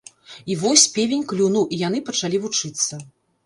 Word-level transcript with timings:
І 0.53 0.57
вось, 0.61 0.85
певень 0.95 1.27
клюнуў, 1.33 1.69
і 1.77 1.81
яны 1.87 2.05
пачалі 2.11 2.37
вучыцца. 2.47 2.93